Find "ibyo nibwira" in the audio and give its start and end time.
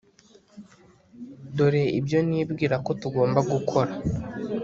1.99-2.75